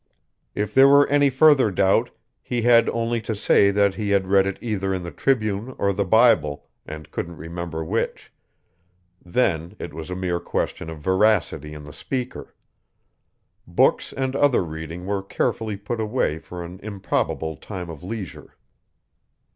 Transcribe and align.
If 0.55 0.73
there 0.73 0.87
were 0.87 1.07
any 1.09 1.29
further 1.29 1.69
doubt 1.69 2.09
he 2.41 2.63
had 2.63 2.89
only 2.89 3.21
to 3.21 3.35
say 3.35 3.69
that 3.69 3.93
he 3.93 4.09
had 4.09 4.25
read 4.25 4.47
it 4.47 4.57
either 4.59 4.95
in 4.95 5.03
the 5.03 5.11
Tribune 5.11 5.75
or 5.77 5.93
the 5.93 6.03
Bible, 6.05 6.67
and 6.87 7.11
couldn't 7.11 7.35
remember 7.37 7.85
which. 7.85 8.33
Then 9.23 9.75
it 9.77 9.93
was 9.93 10.09
a 10.09 10.15
mere 10.15 10.39
question 10.39 10.89
of 10.89 10.97
veracity 11.01 11.75
in 11.75 11.83
the 11.83 11.93
speaker. 11.93 12.55
Books 13.67 14.11
and 14.11 14.35
other 14.35 14.63
reading 14.63 15.05
were 15.05 15.21
carefully 15.21 15.77
put 15.77 15.99
away 15.99 16.39
for 16.39 16.65
an 16.65 16.79
improbable 16.81 17.55
time 17.55 17.91
of 17.91 18.03
leisure. 18.03 18.57